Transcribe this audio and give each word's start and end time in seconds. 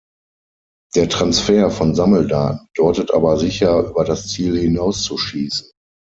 Der 0.95 1.09
Transfer 1.09 1.69
von 1.69 1.93
Sammeldaten 1.93 2.65
bedeutet 2.73 3.11
aber 3.13 3.37
sicher, 3.37 3.87
über 3.87 4.03
das 4.03 4.27
Ziel 4.29 4.57
hinauszuschießen. 4.57 5.69